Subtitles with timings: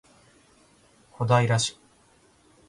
[1.11, 1.75] 小平市